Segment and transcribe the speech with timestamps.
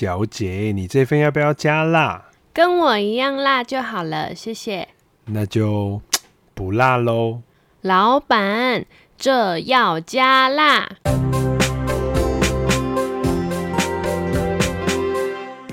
[0.00, 2.24] 小姐，你这份要不要加辣？
[2.54, 4.88] 跟我一样辣就好了，谢谢。
[5.26, 6.00] 那就
[6.54, 7.42] 不辣喽。
[7.82, 8.86] 老板，
[9.18, 10.88] 这要加辣。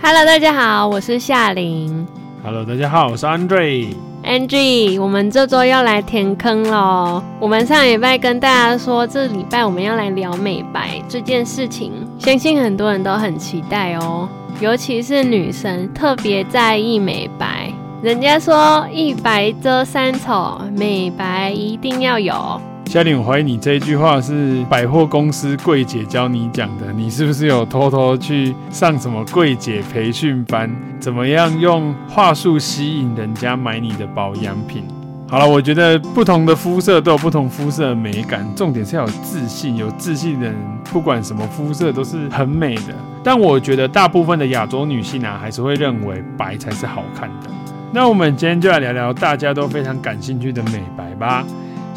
[0.02, 2.06] Hello，大家好，我是夏琳。
[2.44, 3.96] Hello，大家好，我是 Andre。
[4.28, 7.24] Angie，我们这周要来填坑喽。
[7.40, 14.28] 我们上礼拜跟大家说，这礼拜我们要来聊美白这件事情，相信很多人都很期待哦，
[14.60, 17.72] 尤其是女生特别在意美白。
[18.02, 22.62] 人家说一白遮三丑，美白一定要有。
[22.88, 30.74] 嘉玲，我怀疑你这一句话是百货公司柜姐教你讲的，你是不是有偷偷去上什么柜姐培训班？
[30.98, 34.84] 怎么样用话术吸引人家买你的保养品？
[35.28, 39.76] 好了，我觉得不同的肤色都有不同肤色的美感，重点是要有自信。
[39.76, 42.96] 有自信的人，不管什么肤色都是很美的。
[43.22, 47.50] 但我觉得大部分的亚洲女性啊，还是会认为白才是好看的。
[47.92, 51.46] 那我们今天就来聊聊大家都非常感兴趣的美白吧。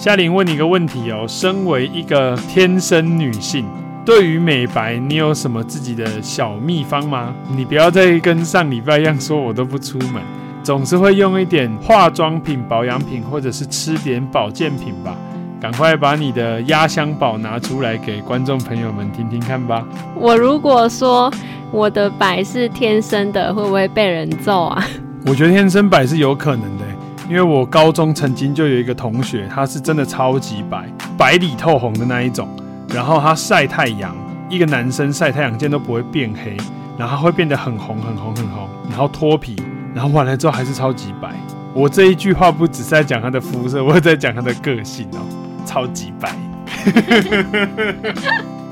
[0.00, 3.66] 夏琳问你一个问题哦，身为一个天生女性，
[4.02, 7.34] 对于美白，你有什么自己的小秘方吗？
[7.54, 10.22] 你不要再跟上礼拜一样说，我都不出门，
[10.62, 15.14] 总是会用一点化妆品、保养品，或者是吃点保健品吧。
[15.60, 19.86] 赶快把你的压箱宝拿出来给观众朋友们听听看吧。
[20.14, 21.30] 我如果说
[21.70, 24.82] 我的白是天生的，会不会被人揍啊？
[25.26, 26.89] 我觉得天生白是有可能的。
[27.30, 30.84] 因为我高中曾经就有一个同学，他是真的超级白，
[31.16, 32.48] 白里透红的那一种。
[32.92, 34.12] 然后他晒太阳，
[34.48, 36.56] 一个男生晒太阳见都不会变黑，
[36.98, 39.54] 然后会变得很红很红很红，然后脱皮，
[39.94, 41.30] 然后完了之后还是超级白。
[41.72, 45.20] 我这一句话不只是在讲他的肤色，我也在讲他的个性哦，
[45.64, 46.34] 超级白。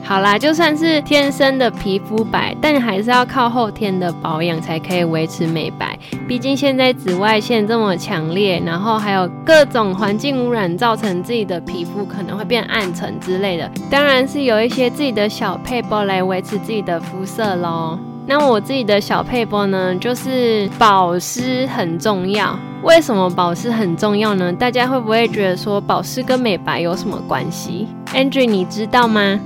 [0.02, 5.88] 好啦，就算是天生的皮肤白，但还是要靠后天的保养才可以维持美白。
[6.28, 13.69] 毕竟现在紫外线这么强烈，然后还有各种环境污染，造成自己的皮肤可能会变暗沉之类的。
[13.91, 17.98] 当然是有一些自己的小撇步来维持自己的肤色喽。
[18.26, 22.54] 那我自己的小撇步呢，就是保湿很重要。
[22.82, 24.53] 为什么保湿很重要呢？
[24.53, 29.41] 大家会不会觉得说保湿跟美白有什么关系？Andrew，你知道吗？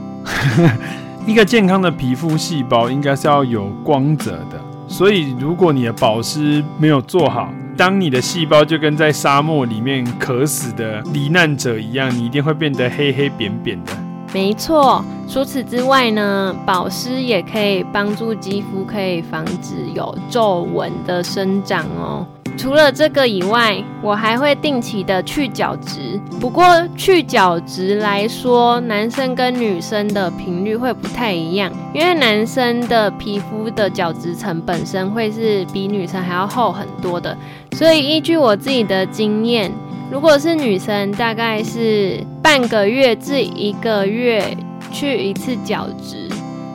[1.26, 4.60] 一个健康的皮肤细胞应该是要有光泽的，
[4.92, 7.48] 所以如果你的保湿没有做好，
[7.78, 13.92] 当你的细胞就跟在沙漠里面渴死的罹难者一样，你一定会变得黑黑扁扁的。
[14.34, 22.26] 没错，除此之外呢，保湿也可以帮助肌肤，可以防止有皱纹的生长哦。
[22.56, 26.20] 除了这个以外，我还会定期的去角质。
[26.40, 26.64] 不过
[26.96, 37.36] 去角质来说，男生跟女生的频率会不太一样，因为男生的皮肤的角质层本身会是比女生还要厚很多的。
[37.72, 39.72] 所以依据我自己的经验，
[40.10, 44.56] 如果是女生，大概是半个月至一个月
[44.92, 46.28] 去一次角质，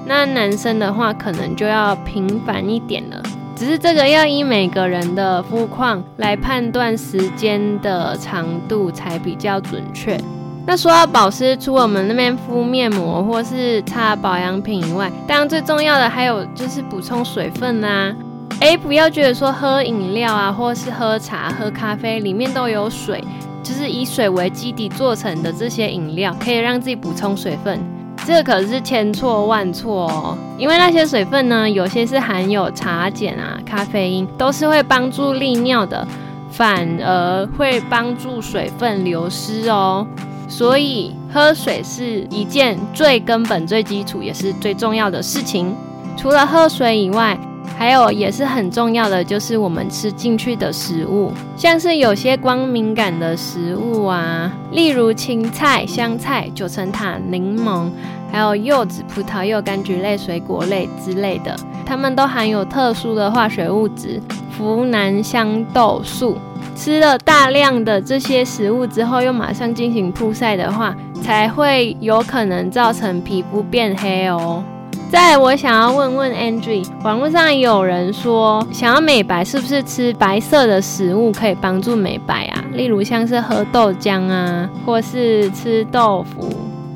[0.06, 3.22] 那男生的话可能就要频繁一点了。
[3.58, 10.16] 只是这个要依每个人的肤况来判断时间的长度才比较准确。
[10.64, 18.16] 那说到保湿，除我们那边敷面膜或是擦保养品以外，当然最重要的还有就是补充水分啦。
[18.60, 23.24] 诶，不要觉得说喝饮料啊，或是喝茶、喝咖啡里面都有水，
[23.64, 27.80] 就是以水为基底做成的这些饮料，可以让自己补充水分。
[28.28, 36.06] 这可是千错万错哦，因为那些水分呢，有些是含有茶碱啊、咖啡因，都是会帮助利尿的，
[36.52, 40.06] 反而会帮助水分流失哦。
[40.50, 45.74] 所以喝水是一件最根本、最基础也是最重要的事情。
[46.18, 47.40] 除了喝水以外，
[47.78, 57.90] 还有也是很重要的，就是我们吃进去的食物，像是有些光敏感的食物啊，例如青菜、香菜、九层塔、柠檬。
[58.30, 61.56] 还有柚子、葡萄柚、柑橘类水果类之类的，
[61.86, 64.22] 它们都含有特殊的化学物质
[64.60, 66.38] 呋喃香豆素。
[66.76, 70.94] 吃了大量的这些食物之后，又马上进行曝晒的话，
[71.24, 74.62] 才会有可能造成皮肤变黑哦。
[75.10, 82.64] 再来，我想要问问 Andrew，网络上有人说，想要美白，是不是吃白色的食物可以帮助美白啊？
[82.74, 86.50] 例如像是喝豆浆啊，或是吃豆腐。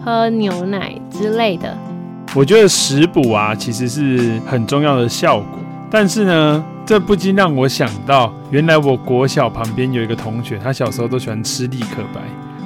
[0.04, 1.78] 喝牛奶之类的，
[2.34, 5.60] 我觉得食补啊，其实是很重要的效果。
[5.92, 12.20] 但是呢，这不禁让我想到，原来我国小旁边有一个同学，他小时候都喜欢吃立可白。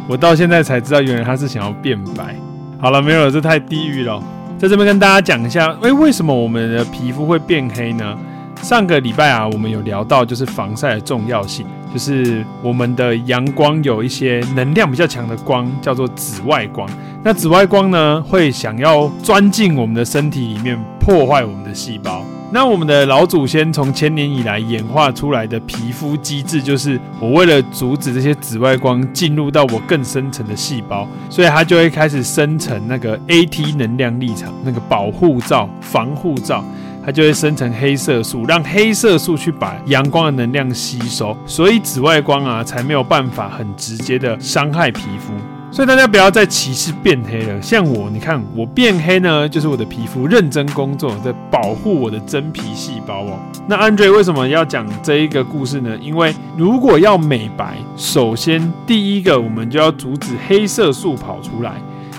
[0.07, 2.33] 我到现在才知道，原来他是想要变白。
[2.79, 4.23] 好了，没有了，这太地狱了。
[4.57, 8.17] 在这边跟大家讲一下，诶、欸，为什么我们的皮肤会变黑呢？
[8.61, 16.89] 上个礼拜啊，我们有聊到就是防晒的重要性，就是我们的阳光有一些能量比较强的光，叫做紫外光。
[17.21, 22.23] 那紫外光呢，会想要钻进我们的身体里面，破坏我们的细胞。
[22.55, 36.63] 那我们的老祖先从千年以来演化出来的皮肤机制，就是我为了阻止这些紫外光进入到我更深层的细胞，所以它就会开始生成那个 AT 能量粒场，那个保护罩、防护罩，
[37.05, 45.33] 它就会生成黑色素，让黑色素去把阳光的能量吸收，所以紫外光啊才没有办法很直接的伤害皮肤。
[45.75, 47.61] 所以大家不要再歧视变黑了。
[47.61, 53.37] 像我，你看我变黑呢，就是我的皮肤认真工作，在保护我的真皮细胞哦。
[53.67, 55.97] 那 Andre 为什么要讲这一个故事呢？
[56.01, 61.73] 因为如果要美白，首先第一个我们就要阻止黑色素跑出来。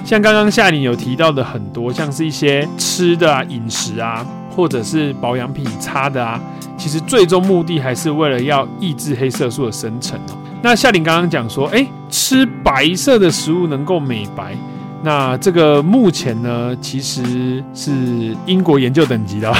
[0.04, 4.22] 像刚刚夏琳有提到的很多，像是一些吃的啊、饮食啊，
[4.54, 6.38] 或者是保养品擦的啊，
[6.76, 10.36] 其实最终目的还是为了要抑制黑色素的生成哦。
[10.62, 14.56] 那夏琳刚刚讲说，哎，吃白色的食物能够美白，
[15.02, 19.52] 那这个目前呢，其实是英国研究等级的，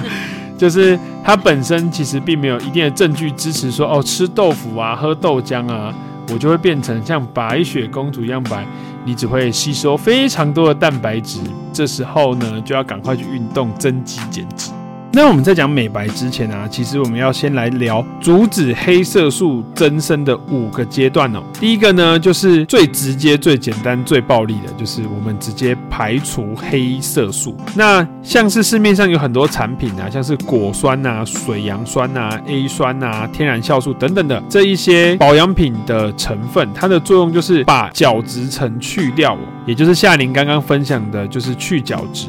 [0.56, 5.92] 就是它本身其实并没有一定的证据支持说，哦，吃豆腐啊，喝豆浆啊，
[6.32, 8.64] 我就会变成像白雪公主一样白，
[9.04, 11.40] 你只会吸收非常多的蛋白质，
[11.72, 14.70] 这时候呢，就要赶快去运动增肌减脂。
[15.16, 21.42] 那我们在讲美白之前啊，其实我们要先来聊阻止黑色素增生的五个阶段哦。
[21.58, 27.56] 第一个呢，就是最直接、最简单、最暴力的，就是我们直接排除黑色素。
[27.74, 42.28] 那像是市面上有很多产品啊，像是果酸啊、水杨酸啊、A 酸啊、天然酵素等等的这一些保养品的成分，它的作用就是把角质层去掉哦，也就是夏琳刚刚分享的，就是去角质。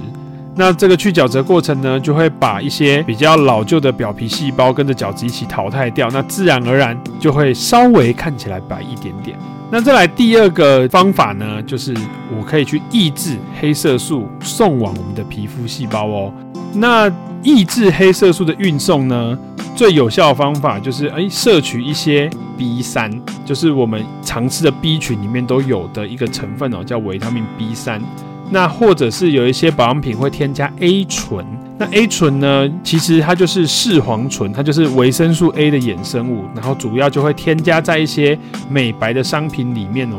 [0.57, 9.38] 那这个去角质过程呢，就会把一些比较老旧的表皮细胞跟着角质一起淘汰掉，那自然而然就会稍微看起来白一点点。
[9.69, 11.94] 那再来第二个方法呢，就是
[12.36, 16.33] 我可以去抑制黑色素送往我们的皮肤细胞哦。
[16.74, 17.12] 那
[17.44, 19.38] 抑制黑色素的运送呢，
[19.75, 23.12] 最有效的方法就是诶，摄取一些 B 三，
[23.45, 28.01] 就是我们常吃的 B 群里面都有的一个成分哦，叫维他命 B 三。
[28.49, 31.45] 那或者是有一些保养品会添加 A 醇，
[31.77, 38.38] 那 A 醇呢，其实它就是视黄醇，它就是维生素 A 的衍生物，然后主要就会添加在一些
[38.69, 40.17] 美白的商品里面哦。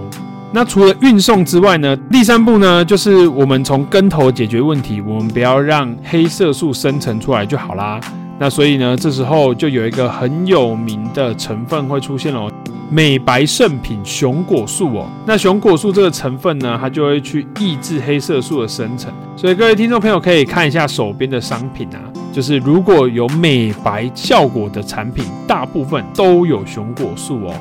[0.52, 8.00] 那除了运送之外呢，第三步呢，就是我们从根头解决问题，我们不要让黑色素生成出来就好啦。
[8.38, 12.50] 那所以呢，这时候就有一个很有名的成分会出现哦。
[12.90, 19.12] 美白圣品熊果素哦，那熊果素这个成分呢，它就会去抑制黑色素的生成。
[19.36, 22.00] 所以各位听众朋友可以看一下手边的商品啊，
[22.32, 27.54] 就是如果有美白效果的产品，大部分都有熊果素哦。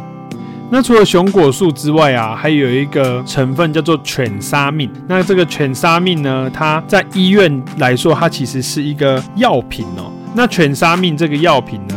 [0.69, 4.89] 那除了熊果素之外啊，还有一个成分叫做犬沙命。
[5.07, 10.11] 那这个犬沙命呢，它在医院来说，它其实是一个药品哦。
[10.33, 11.95] 那犬沙命这个药品呢，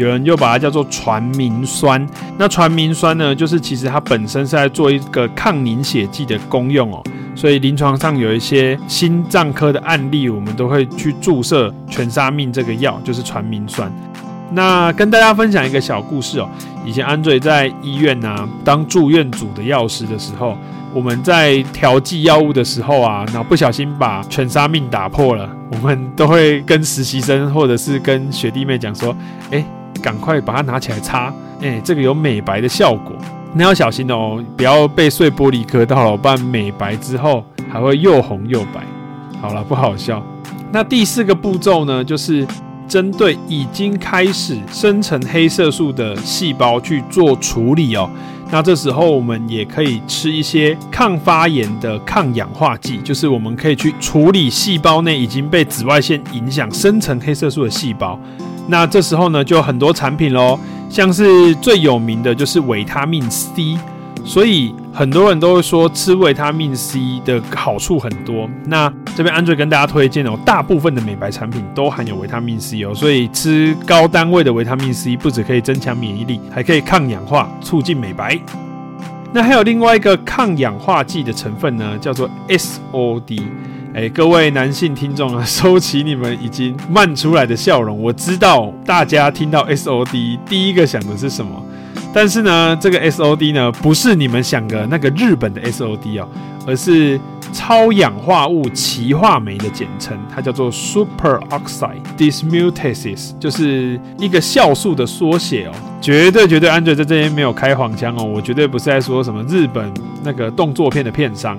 [0.00, 2.04] 有人又把它叫做传明酸，
[2.38, 7.04] 那传明酸呢，就是其实它本身是在做一个抗凝血剂的功用哦，
[7.34, 13.92] 所以临床上有一些心脏科的案例，我们都会去注射全沙命这个药，就是传明酸。
[14.52, 16.48] 那跟大家分享一个小故事哦，
[16.82, 20.56] 以前安瑞在医院啊当住院组的药师的时候，
[20.94, 29.14] 我们在调剂药物的时候啊，然后不小心把全沙命打破了，我们都会跟实习生或者是跟学弟妹讲说，
[29.50, 29.62] 哎。
[30.00, 33.14] 赶快把它拿起来擦，哎、这个有美白的效果，
[33.52, 38.84] 你要小心哦，不要被碎玻璃割到了，不然美白之后还会又红又白。
[39.40, 40.22] 好了，不好笑。
[40.72, 42.46] 那第四个步骤呢，就是
[42.86, 48.08] 针对已经开始生成黑色素的细胞去做处理哦。
[48.52, 58.18] 那这时候我们也可以吃一些抗发炎的抗氧化剂，就是我们可以去处理细胞内已经被紫外线影响生成黑色素的细胞。
[58.70, 60.58] 那这时候呢，就有很多产品喽，
[60.88, 63.76] 像是最有名的就是维他命 C，
[64.24, 68.48] 所以很多人都会说吃维他命 C 的好处很多。
[68.66, 78.38] 那这边 Andre 跟大家推荐哦，大部分的美白产品都含有维他命 C 哦，所以吃高单位的维他命 C 不止可以增强免疫力，还可以抗氧化，促进美白。
[79.32, 83.42] 那还有另外一个抗氧化剂的成分呢，叫做 SOD。
[83.92, 88.00] 哎，各位男性听众啊， 收起你们已经漫出来的笑容。
[88.00, 91.60] 我知道大家听到 SOD 第一个想的是什么，
[92.14, 96.28] 但是呢，这个 SOD 呢，不是你们想的那个日本的 SOD 哦，
[96.68, 97.18] 而是
[97.52, 105.72] 超氧化物歧化酶的简称，它叫做 superoxide dismutase，就是一个酵素的缩写哦。
[106.00, 109.92] 绝对绝对，Andre 在这边没有开黄腔哦，我绝对不是在说什么日本
[110.22, 111.58] 那个动作片的片商，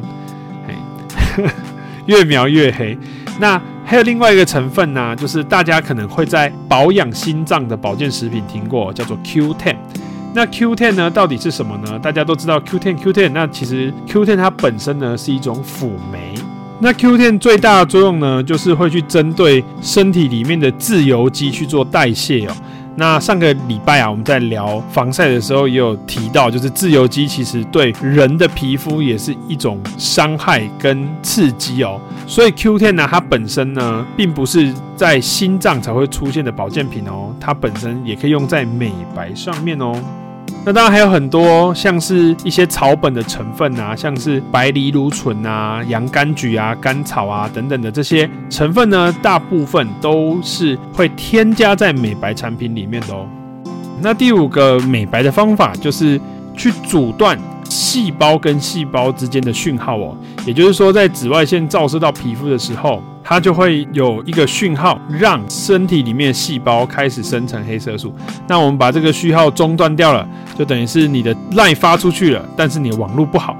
[0.65, 1.43] 嘿，
[2.05, 2.97] 越描越黑。
[3.39, 9.75] 那还有另外一个成分呢、就是大家可能会在保养心脏的保健食品听过，叫做 Q10。
[10.33, 11.99] 那 Q10 呢，到底是什么呢？
[11.99, 16.33] 大家都知道 Q10 Q10，那其实 Q10 它本身呢是一种辅酶。
[16.79, 22.53] 那 Q10 最大的作用呢，就是会去针对身体里面的自由基去做代谢哦。
[22.95, 31.99] 那上个礼拜啊，我们在聊防晒的时候也有提到，就是自由基其实对人的皮肤也是一种伤害跟刺激哦。
[32.27, 39.97] 所以 Q10 呢，它本身呢，并不是在心脏才会出现的保健品哦，它本身也可以用在美白上面哦。
[40.63, 53.27] 那当然还有很多像是一些草本的成分啊，像是白藜芦醇啊、洋甘菊啊、甘草啊等等的这些成分呢，大部分都是会添加在美白产品里面的哦。
[54.01, 56.21] 那第五个美白的方法就是
[56.55, 57.35] 去阻断
[57.67, 60.15] 细胞跟细胞之间的讯号哦，
[60.45, 63.01] 也就是说，在紫外线照射到皮肤的时候。
[63.23, 68.13] 它就会有一个讯号，让身体里面细胞开始生成黑色素。
[68.47, 73.55] 那我们把这个讯号中断掉了，就等于是你的 LINE 发出去了，但是你的网络不好，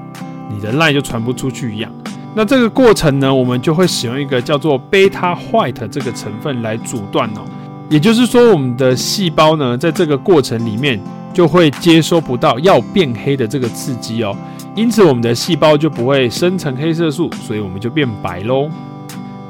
[0.50, 1.90] 你的 LINE 就传不出去一样。
[2.34, 7.42] 那这个过程呢，我们就会使用一个叫做 Beta White 这个成分来阻断哦。
[7.88, 10.98] 也就是说，我们的细胞呢，在这个过程里面
[11.34, 14.34] 就会接收不到要变黑的这个刺激哦，
[14.74, 18.70] 因此我们的细胞就不会生成黑色素，所以我们就变白喽。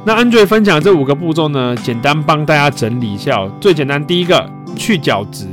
[0.05, 3.49] 那 Andre 分享这五个步骤呢，简单帮大家整理一下。
[3.61, 5.47] 最简单，第一个去角质，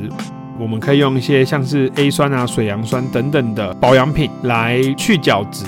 [0.60, 5.66] 我们可以用一些像是 A 酸啊、水杨酸等等的保养品来去角质。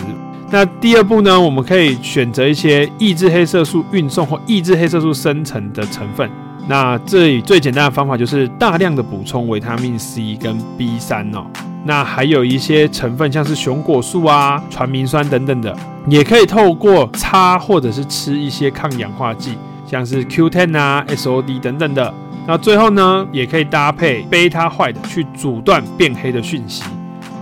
[0.50, 6.28] 那第二步呢，我们可以选择一些抑制黑色素运送或抑制黑色素生成的成分。
[6.68, 11.46] 那这里最简单的方法就是大量的补充维他命 C 跟 B 三哦。
[11.84, 15.76] 那还有一些成分，像是熊果素啊、传明酸等等的，
[16.08, 22.14] 也可以透过擦或者是吃一些抗氧化剂，像是 Q10 啊、SOD 等等的。
[22.48, 26.84] 那最后呢，也可以搭配贝塔坏的去阻断变黑的讯息。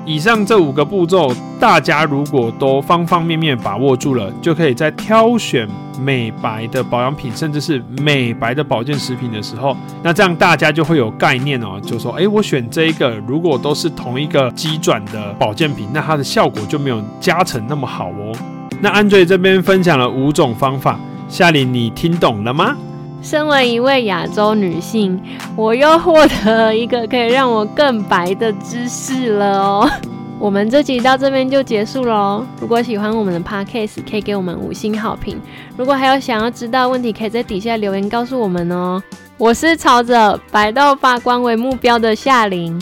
[0.10, 5.70] 以上这五个步骤，大家如果都方方面面把握住了，就可以在挑选
[6.04, 18.36] 美白的保养品，甚至是美白的保健食品的时候，那这样大家就会有概念哦，就说，诶，我选这一个，如果都是同一个机转的保健品，那它的效果就没有加成那么好哦。
[18.82, 22.76] 那安瑞这边分享了五种方法，夏琳，你听懂了吗？
[23.22, 25.22] 身为一位亚洲女性，
[25.56, 29.92] 我又获得了一个可以让我更白的知识了哦。
[30.40, 32.46] 我们这集到这边就结束喽。
[32.62, 35.38] 如果喜欢我们的 Podcast，可以给我们五星好评。
[35.76, 39.04] 如果还有想要知道问题，可以在底下留言告诉我们哦。
[39.38, 42.82] 我是朝着白到发光为目标的夏琳，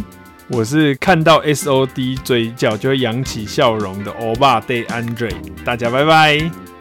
[0.50, 5.34] 我是看到 SOD 嘴角就会扬起笑容的欧巴 Day Andre。
[5.66, 6.77] 大家拜拜。